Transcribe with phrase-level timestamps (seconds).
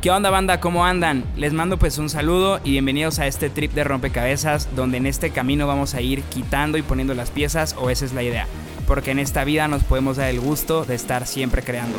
[0.00, 0.60] ¿Qué onda banda?
[0.60, 1.24] ¿Cómo andan?
[1.36, 5.30] Les mando pues un saludo y bienvenidos a este trip de rompecabezas donde en este
[5.30, 8.46] camino vamos a ir quitando y poniendo las piezas o esa es la idea,
[8.86, 11.98] porque en esta vida nos podemos dar el gusto de estar siempre creando.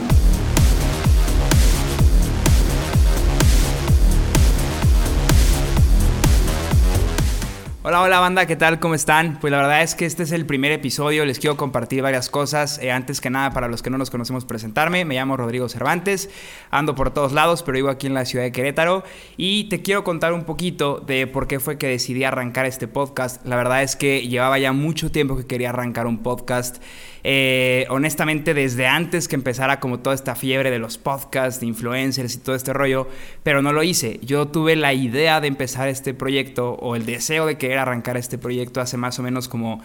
[7.90, 8.80] Hola, hola banda, ¿qué tal?
[8.80, 9.40] ¿Cómo están?
[9.40, 12.78] Pues la verdad es que este es el primer episodio, les quiero compartir varias cosas.
[12.84, 15.06] Eh, antes que nada, para los que no nos conocemos, presentarme.
[15.06, 16.30] Me llamo Rodrigo Cervantes,
[16.70, 19.04] ando por todos lados, pero vivo aquí en la ciudad de Querétaro
[19.38, 23.44] y te quiero contar un poquito de por qué fue que decidí arrancar este podcast.
[23.44, 26.84] La verdad es que llevaba ya mucho tiempo que quería arrancar un podcast.
[27.24, 32.36] Eh, honestamente, desde antes que empezara como toda esta fiebre de los podcasts, de influencers
[32.36, 33.08] y todo este rollo,
[33.44, 34.20] pero no lo hice.
[34.22, 38.38] Yo tuve la idea de empezar este proyecto o el deseo de querer arrancar este
[38.38, 39.82] proyecto hace más o menos como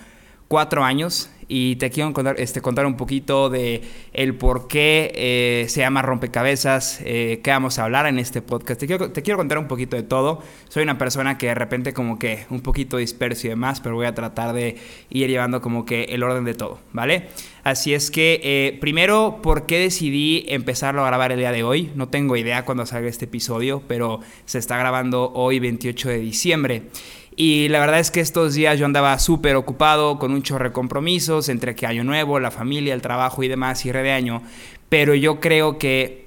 [0.48, 5.66] cuatro años y te quiero contar, este, contar un poquito de el por qué eh,
[5.68, 8.80] se llama Rompecabezas, eh, qué vamos a hablar en este podcast.
[8.80, 10.42] Te quiero, te quiero, contar un poquito de todo.
[10.68, 14.06] Soy una persona que de repente como que un poquito disperso y demás, pero voy
[14.06, 14.76] a tratar de
[15.10, 17.29] ir llevando como que el orden de todo, ¿vale?
[17.62, 21.90] Así es que, eh, primero, ¿por qué decidí empezarlo a grabar el día de hoy?
[21.95, 26.82] No tengo idea cuándo salga este episodio, pero se está grabando hoy 28 de diciembre.
[27.37, 30.73] Y la verdad es que estos días yo andaba súper ocupado con un chorro de
[30.73, 34.43] compromisos entre que año nuevo, la familia, el trabajo y demás, cierre de año.
[34.88, 36.23] Pero yo creo que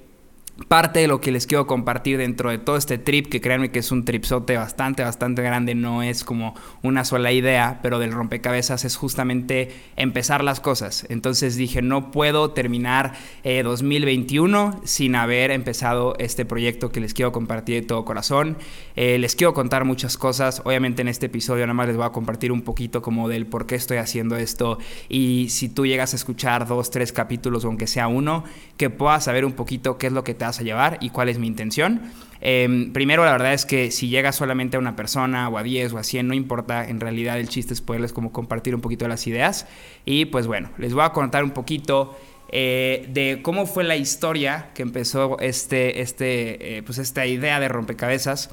[0.66, 3.78] parte de lo que les quiero compartir dentro de todo este trip, que créanme que
[3.78, 8.84] es un tripsote bastante, bastante grande, no es como una sola idea, pero del rompecabezas
[8.84, 11.06] es justamente empezar las cosas.
[11.08, 17.30] Entonces dije, no puedo terminar 2021 eh, sin haber empezado este proyecto que les quiero
[17.30, 18.56] compartir de todo corazón.
[18.96, 22.10] Eh, les quiero contar muchas cosas, obviamente en este episodio nada más les voy a
[22.10, 24.78] compartir un poquito como del por qué estoy haciendo esto
[25.08, 28.44] y si tú llegas a escuchar dos, tres capítulos, aunque sea uno,
[28.76, 31.38] que puedas saber un poquito qué es lo que te a llevar y cuál es
[31.38, 32.00] mi intención.
[32.40, 35.92] Em, primero, la verdad es que si llega solamente a una persona o a 10
[35.92, 39.04] o a 100, no importa, en realidad el chiste es poderles como compartir un poquito
[39.04, 39.66] de las ideas.
[40.04, 42.16] Y pues bueno, les voy a contar un poquito
[42.50, 47.68] eh, de cómo fue la historia que empezó este, este, eh, pues esta idea de
[47.68, 48.50] rompecabezas.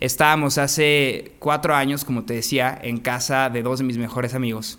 [0.00, 4.78] Estábamos hace cuatro años, como te decía, en casa de dos de mis mejores amigos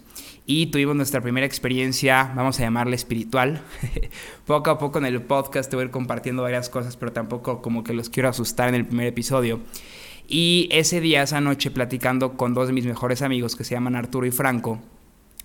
[0.50, 3.62] y tuvimos nuestra primera experiencia, vamos a llamarla espiritual.
[4.46, 7.84] poco a poco en el podcast te voy ir compartiendo varias cosas, pero tampoco como
[7.84, 9.59] que los quiero asustar en el primer episodio.
[10.25, 13.97] Y ese día, esa noche, platicando con dos de mis mejores amigos que se llaman
[13.97, 14.80] Arturo y Franco,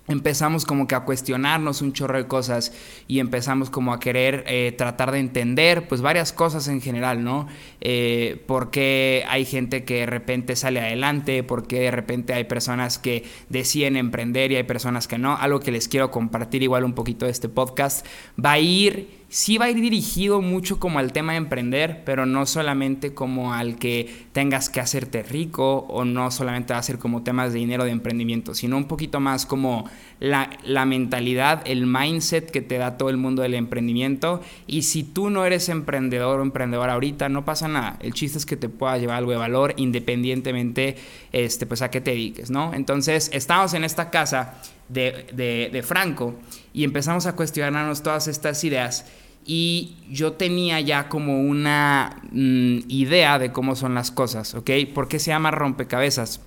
[0.07, 2.73] empezamos como que a cuestionarnos un chorro de cosas
[3.07, 7.47] y empezamos como a querer eh, tratar de entender pues varias cosas en general, ¿no?
[7.79, 12.43] Eh, por qué hay gente que de repente sale adelante, por qué de repente hay
[12.43, 15.37] personas que deciden emprender y hay personas que no.
[15.37, 18.05] Algo que les quiero compartir igual un poquito de este podcast
[18.43, 22.27] va a ir sí va a ir dirigido mucho como al tema de emprender, pero
[22.27, 26.99] no solamente como al que tengas que hacerte rico o no solamente va a ser
[26.99, 29.89] como temas de dinero de emprendimiento, sino un poquito más como
[30.19, 34.39] la, mentalidad, el mindset que te da todo el mundo del emprendimiento.
[34.67, 37.97] Y si tú no eres emprendedor o emprendedora ahorita, no pasa nada.
[38.01, 40.95] El chiste es que te pueda llevar algo de valor independientemente
[41.31, 42.75] este, pues a qué te dediques, ¿no?
[42.75, 46.35] Entonces, estamos en esta casa de Franco
[46.71, 49.05] y empezamos a cuestionarnos todas estas ideas
[49.45, 54.71] y yo tenía ya como una mm, idea de cómo son las cosas, ¿ok?
[54.93, 56.41] ¿Por qué se llama rompecabezas?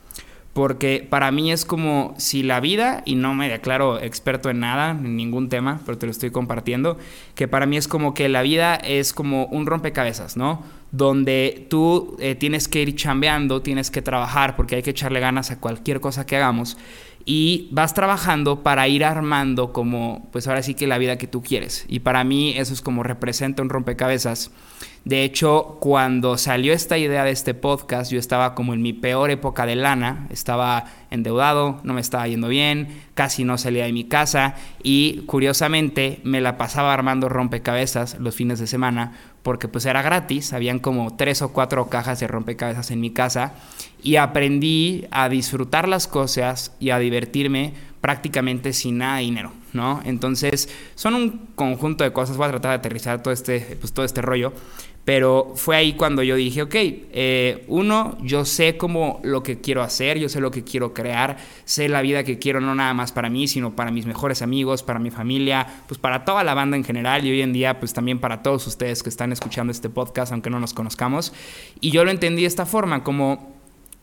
[0.53, 4.93] Porque para mí es como si la vida, y no me declaro experto en nada,
[4.93, 6.97] en ningún tema, pero te lo estoy compartiendo,
[7.35, 10.63] que para mí es como que la vida es como un rompecabezas, ¿no?
[10.93, 15.51] Donde tú eh, tienes que ir chambeando, tienes que trabajar, porque hay que echarle ganas
[15.51, 16.79] a cualquier cosa que hagamos
[17.29, 21.43] y vas trabajando para ir armando como, pues ahora sí que la vida que tú
[21.43, 21.85] quieres.
[21.89, 24.53] Y para mí eso es como representa un rompecabezas.
[25.07, 29.31] De hecho, cuando salió esta idea de este podcast, yo estaba como en mi peor
[29.31, 34.03] época de lana, estaba endeudado, no me estaba yendo bien, casi no salía de mi
[34.03, 39.13] casa y curiosamente me la pasaba armando rompecabezas los fines de semana
[39.45, 43.55] porque pues era gratis, habían como tres o cuatro cajas de rompecabezas en mi casa
[44.03, 50.01] y aprendí a disfrutar las cosas y a divertirme prácticamente sin nada de dinero, ¿no?
[50.05, 54.05] Entonces son un conjunto de cosas, voy a tratar de aterrizar todo este, pues, todo
[54.05, 54.53] este rollo,
[55.07, 59.85] pero fue ahí cuando yo dije, ok, eh, uno, yo sé cómo lo que quiero
[59.85, 63.13] hacer, yo sé lo que quiero crear, sé la vida que quiero no nada más
[63.13, 66.77] para mí, sino para mis mejores amigos, para mi familia, pues para toda la banda
[66.77, 69.89] en general y hoy en día pues también para todos ustedes que están escuchando este
[69.89, 71.33] podcast, aunque no nos conozcamos.
[71.81, 73.55] Y yo lo entendí de esta forma, como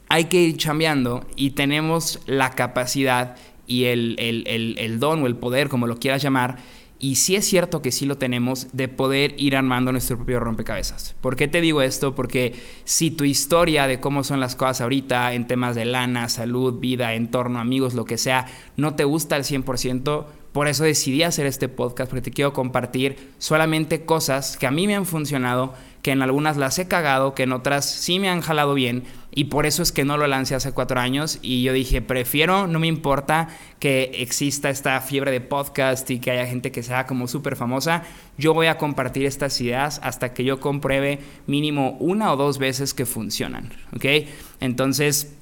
[0.08, 3.36] hay que ir chambeando y tenemos la capacidad
[3.68, 6.60] y el, el, el, el don o el poder, como lo quieras llamar,
[7.04, 11.18] y sí es cierto que sí lo tenemos, de poder ir armando nuestro propio rompecabezas.
[11.20, 12.16] ¿Por qué te digo esto?
[12.16, 12.56] Porque
[12.86, 17.14] si tu historia de cómo son las cosas ahorita en temas de lana, salud, vida,
[17.14, 18.46] entorno, amigos, lo que sea,
[18.78, 23.34] no te gusta al 100%, por eso decidí hacer este podcast, porque te quiero compartir
[23.38, 25.74] solamente cosas que a mí me han funcionado,
[26.04, 29.46] que en algunas las he cagado, que en otras sí me han jalado bien, y
[29.46, 31.40] por eso es que no lo lancé hace cuatro años.
[31.42, 33.48] Y yo dije, prefiero, no me importa
[33.80, 38.04] que exista esta fiebre de podcast y que haya gente que sea como súper famosa,
[38.38, 42.94] yo voy a compartir estas ideas hasta que yo compruebe mínimo una o dos veces
[42.94, 44.28] que funcionan, ¿ok?
[44.60, 45.34] Entonces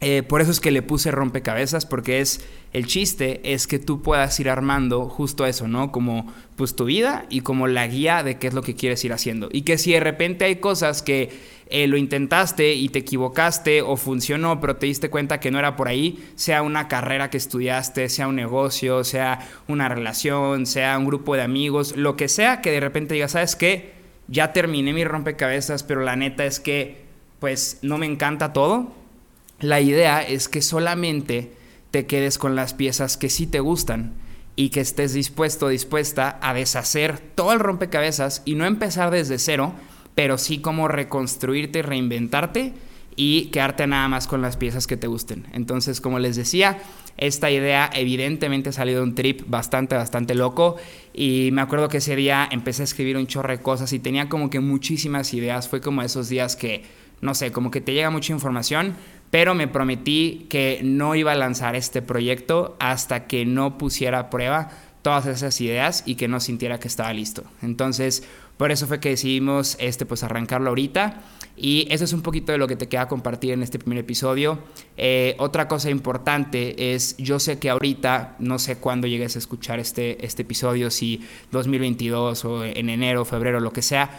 [0.00, 4.02] eh, por eso es que le puse rompecabezas, porque es el chiste es que tú
[4.02, 5.92] puedas ir armando justo eso, ¿no?
[5.92, 9.12] Como pues tu vida y como la guía de qué es lo que quieres ir
[9.12, 9.48] haciendo.
[9.52, 11.30] Y que si de repente hay cosas que
[11.68, 15.76] eh, lo intentaste y te equivocaste o funcionó, pero te diste cuenta que no era
[15.76, 21.06] por ahí, sea una carrera que estudiaste, sea un negocio, sea una relación, sea un
[21.06, 23.92] grupo de amigos, lo que sea que de repente digas, ¿sabes qué?
[24.28, 27.04] Ya terminé mi rompecabezas, pero la neta es que
[27.38, 29.03] pues no me encanta todo
[29.60, 31.52] la idea es que solamente
[31.90, 34.14] te quedes con las piezas que sí te gustan
[34.56, 39.74] y que estés dispuesto, dispuesta a deshacer todo el rompecabezas y no empezar desde cero,
[40.14, 42.72] pero sí como reconstruirte reinventarte
[43.16, 45.46] y quedarte nada más con las piezas que te gusten.
[45.52, 46.78] Entonces, como les decía,
[47.16, 50.76] esta idea evidentemente ha salido de un trip bastante, bastante loco
[51.12, 54.28] y me acuerdo que ese día empecé a escribir un chorro de cosas y tenía
[54.28, 55.68] como que muchísimas ideas.
[55.68, 56.82] Fue como esos días que,
[57.20, 58.94] no sé, como que te llega mucha información,
[59.34, 64.30] pero me prometí que no iba a lanzar este proyecto hasta que no pusiera a
[64.30, 64.70] prueba
[65.02, 67.42] todas esas ideas y que no sintiera que estaba listo.
[67.60, 68.22] Entonces,
[68.56, 71.20] por eso fue que decidimos este, pues, arrancarlo ahorita.
[71.56, 74.60] Y eso es un poquito de lo que te queda compartir en este primer episodio.
[74.96, 79.80] Eh, otra cosa importante es, yo sé que ahorita, no sé cuándo llegues a escuchar
[79.80, 84.12] este, este episodio, si 2022 o en enero, febrero, lo que sea,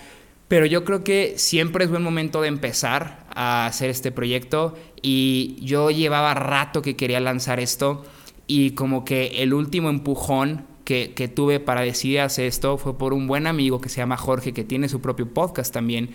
[0.48, 5.58] pero yo creo que siempre es buen momento de empezar a hacer este proyecto y
[5.62, 8.04] yo llevaba rato que quería lanzar esto
[8.48, 13.14] y como que el último empujón que, que, tuve para decidir hacer esto fue por
[13.14, 16.12] un buen amigo que se llama Jorge, que tiene su propio podcast también.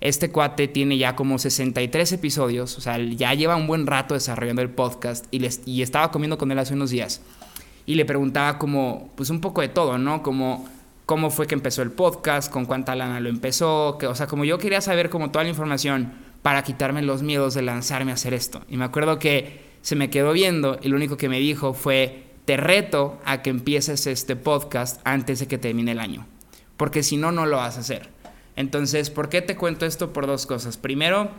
[0.00, 4.62] Este cuate tiene ya como 63 episodios, o sea, ya lleva un buen rato desarrollando
[4.62, 7.20] el podcast y, les, y estaba comiendo con él hace unos días.
[7.86, 10.22] Y le preguntaba como, pues un poco de todo, ¿no?
[10.22, 10.66] Como
[11.06, 14.44] cómo fue que empezó el podcast, con cuánta lana lo empezó, que, o sea, como
[14.44, 16.12] yo quería saber como toda la información
[16.42, 18.62] para quitarme los miedos de lanzarme a hacer esto.
[18.68, 22.24] Y me acuerdo que se me quedó viendo y lo único que me dijo fue,
[22.44, 26.26] te reto a que empieces este podcast antes de que termine el año,
[26.76, 28.08] porque si no, no lo vas a hacer.
[28.56, 30.12] Entonces, ¿por qué te cuento esto?
[30.12, 30.76] Por dos cosas.
[30.76, 31.30] Primero,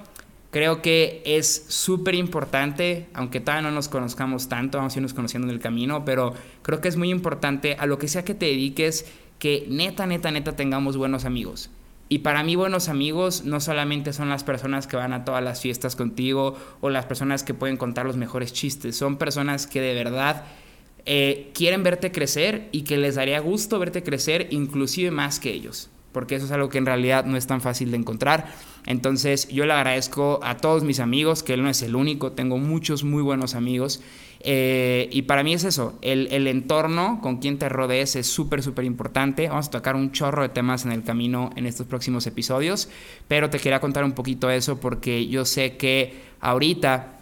[0.52, 5.48] creo que es súper importante, aunque todavía no nos conozcamos tanto, vamos a irnos conociendo
[5.48, 8.46] en el camino, pero creo que es muy importante a lo que sea que te
[8.46, 9.06] dediques,
[9.40, 11.70] que neta, neta, neta tengamos buenos amigos.
[12.08, 15.62] Y para mí buenos amigos no solamente son las personas que van a todas las
[15.62, 19.96] fiestas contigo o las personas que pueden contar los mejores chistes, son personas que de
[19.96, 20.44] verdad
[21.08, 25.90] eh, quieren verte crecer y que les daría gusto verte crecer inclusive más que ellos,
[26.12, 28.54] porque eso es algo que en realidad no es tan fácil de encontrar.
[28.86, 32.60] Entonces yo le agradezco a todos mis amigos, que él no es el único, tengo
[32.60, 34.02] muchos muy buenos amigos
[34.48, 38.86] eh, y para mí es eso, el, entorno con quien te rodees es súper, súper
[38.86, 39.50] importante.
[39.50, 42.88] Vamos a tocar un chorro de temas en el camino en estos próximos episodios,
[43.28, 47.14] pero te quería contar un poquito eso porque yo sé que ahorita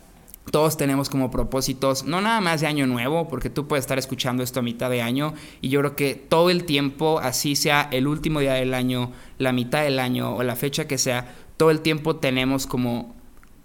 [0.51, 4.43] todos tenemos como propósitos, no nada más de año nuevo, porque tú puedes estar escuchando
[4.43, 8.05] esto a mitad de año y yo creo que todo el tiempo, así sea el
[8.05, 11.79] último día del año, la mitad del año o la fecha que sea, todo el
[11.79, 13.15] tiempo tenemos como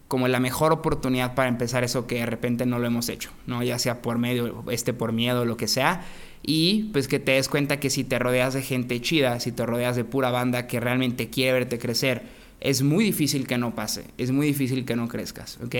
[0.08, 3.62] como la mejor oportunidad para empezar eso que de repente no lo hemos hecho, ¿no?
[3.62, 6.04] Ya sea por medio, este por miedo, lo que sea.
[6.42, 9.66] Y pues que te des cuenta que si te rodeas de gente chida, si te
[9.66, 12.22] rodeas de pura banda que realmente quiere verte crecer,
[12.60, 15.74] es muy difícil que no pase, es muy difícil que no crezcas, ¿ok?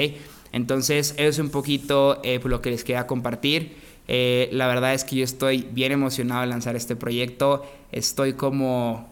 [0.52, 3.76] Entonces, eso es un poquito eh, lo que les quería compartir.
[4.08, 9.08] Eh, la verdad es que yo estoy bien emocionado de lanzar este proyecto, estoy como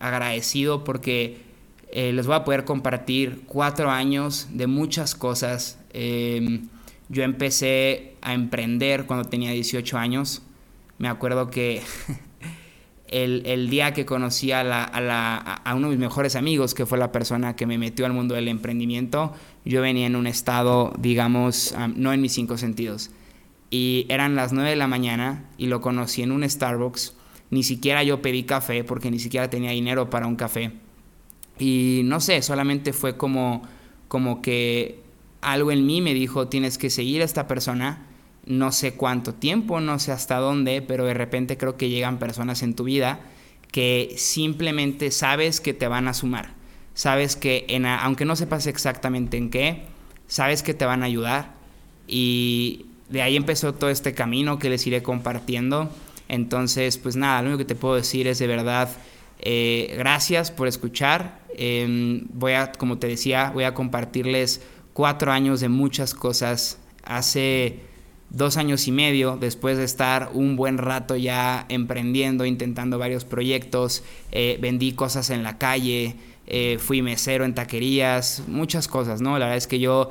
[0.00, 1.51] agradecido porque
[1.94, 5.78] eh, les voy a poder compartir cuatro años de muchas cosas.
[5.92, 6.68] Em,
[7.10, 10.40] yo empecé a emprender cuando tenía 18 años.
[10.96, 11.82] Me acuerdo que
[13.08, 17.56] el, día que conocí a, a, uno de mis mejores amigos, que fue la persona
[17.56, 19.34] que me metió al mundo del emprendimiento,
[19.66, 23.10] yo venía en un estado, digamos, no en mis cinco sentidos.
[23.70, 27.16] Y eran las 9 de la mañana y lo conocí en un Starbucks.
[27.50, 30.72] Ni siquiera yo pedí café porque ni siquiera tenía dinero para un café
[31.62, 33.62] y no sé, solamente fue como,
[34.08, 35.00] como que
[35.40, 38.06] algo en mí me dijo, tienes que seguir a esta persona
[38.44, 42.64] no sé cuánto tiempo, no sé hasta dónde, pero de repente creo que llegan personas
[42.64, 43.20] en tu vida
[43.70, 46.52] que simplemente sabes que te van a sumar.
[46.94, 49.84] Sabes que, en, aunque no sepas exactamente en qué,
[50.26, 51.54] sabes que te van a ayudar.
[52.08, 55.90] Y de ahí empezó todo este camino que les iré compartiendo.
[56.28, 58.90] Entonces, pues nada, lo único que te puedo decir es de verdad,
[59.42, 61.40] eh, gracias por escuchar.
[61.54, 66.78] Em, voy a, como te decía, voy a compartirles cuatro años de muchas cosas.
[67.02, 67.80] Hace
[68.30, 74.04] dos años y medio, después de estar un buen rato ya emprendiendo, intentando varios proyectos,
[74.30, 76.14] eh, vendí cosas en la calle,
[76.46, 79.32] eh, fui mesero en taquerías, muchas cosas, ¿no?
[79.38, 80.10] La verdad es que yo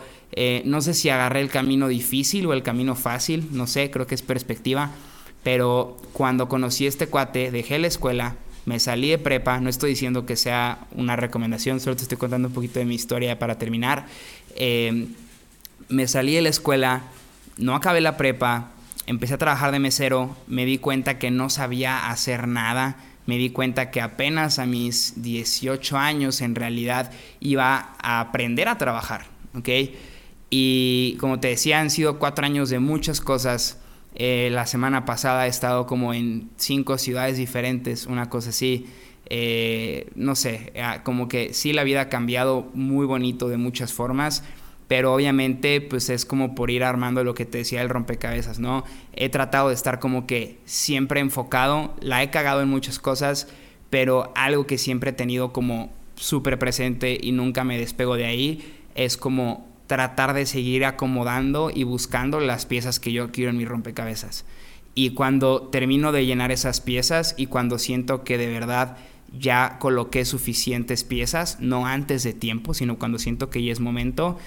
[0.63, 4.15] no sé si agarré el camino difícil o el camino fácil, no sé, creo que
[4.15, 4.91] es perspectiva,
[5.43, 10.25] pero cuando conocí este cuate, dejé la escuela, me salí de prepa, no estoy diciendo
[10.25, 14.05] que sea una recomendación, solo te estoy contando un poquito de mi historia para terminar.
[15.89, 17.03] me salí de la escuela,
[17.57, 18.71] no acabé la prepa,
[19.07, 23.49] empecé a trabajar de mesero, me di cuenta que no sabía hacer nada, me di
[23.49, 29.25] cuenta que apenas a mis 18 años en realidad iba a aprender a trabajar,
[29.55, 29.69] ¿ok?
[30.49, 33.77] Y como te decía, han sido cuatro años de muchas cosas.
[34.15, 38.87] Eh, la semana pasada he estado como en cinco ciudades diferentes, una cosa así.
[39.27, 43.93] Eh, no sé, ah, como que sí la vida ha cambiado muy bonito de muchas
[43.93, 44.43] formas
[44.91, 48.83] pero obviamente pues es como por ir armando lo que te decía el rompecabezas, ¿no?
[49.13, 53.47] He tratado de estar como que siempre enfocado, la he cagado en muchas cosas,
[53.89, 58.81] pero algo que siempre he tenido como súper presente y nunca me despego de ahí
[58.93, 63.65] es como tratar de seguir acomodando y buscando las piezas que yo quiero en mi
[63.65, 64.45] rompecabezas.
[64.95, 68.95] Y cuando termino de llenar esas piezas y cuando siento que de verdad
[69.37, 74.37] ya coloqué suficientes piezas, no antes de tiempo, sino cuando siento que ya es momento,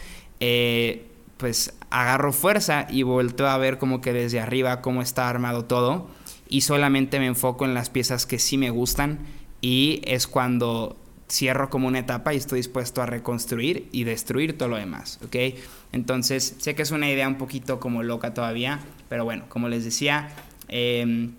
[0.40, 5.66] eh, pues agarro fuerza y vuelto a ver como que desde arriba cómo está armado
[5.66, 6.08] todo
[6.48, 9.18] y solamente me enfoco en las piezas que sí me gustan
[9.60, 10.96] y es cuando
[11.34, 15.36] cierro como una etapa y estoy dispuesto a reconstruir y destruir todo lo demás, ¿ok?
[15.92, 19.84] Entonces, sé que es una idea un poquito como loca todavía, pero bueno, como les
[19.84, 20.30] decía,
[20.68, 21.32] em,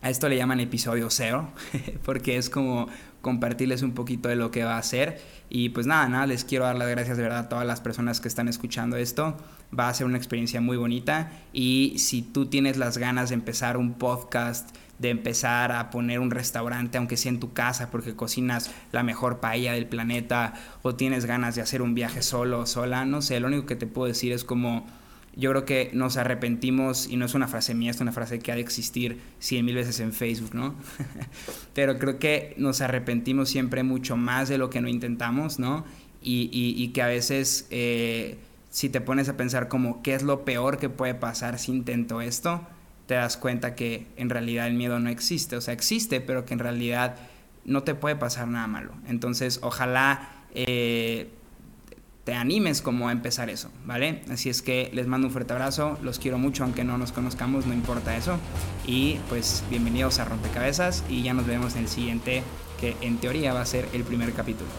[0.00, 1.48] a esto le llaman episodio cero,
[2.04, 2.88] porque es como
[3.20, 5.20] compartirles un poquito de lo que va a ser.
[5.48, 8.20] Y pues nada, nada, les quiero dar las gracias de verdad a todas las personas
[8.20, 9.36] que están escuchando esto.
[9.78, 11.30] Va a ser una experiencia muy bonita.
[11.52, 16.30] Y si tú tienes las ganas de empezar un podcast, de empezar a poner un
[16.30, 21.26] restaurante, aunque sea en tu casa, porque cocinas la mejor paella del planeta, o tienes
[21.26, 24.06] ganas de hacer un viaje solo o sola, no sé, lo único que te puedo
[24.06, 24.86] decir es como
[25.34, 28.52] yo creo que nos arrepentimos, y no es una frase mía, es una frase que
[28.52, 30.74] ha de existir cien mil veces en Facebook, ¿no?
[31.74, 35.84] Pero creo que nos arrepentimos siempre mucho más de lo que no intentamos, ¿no?
[36.24, 38.38] Y, que a veces, eh,
[38.70, 42.20] si te pones a pensar como, ¿qué es lo peor que puede pasar si intento
[42.20, 42.64] esto?
[43.12, 46.54] Te das cuenta que en realidad el miedo no existe, o sea, existe, pero que
[46.54, 47.16] en realidad
[47.66, 48.94] no te puede pasar nada malo.
[49.06, 50.30] Entonces, ojalá...
[50.54, 51.28] Eh,
[52.24, 54.22] te animes como a empezar eso, ¿vale?
[54.30, 57.66] Así es que les mando un fuerte abrazo, los quiero mucho aunque no nos conozcamos,
[57.66, 58.38] no importa eso.
[58.86, 62.42] Y pues bienvenidos a Rompecabezas y ya nos vemos en el siguiente,
[62.80, 64.70] que en teoría va a ser el primer capítulo.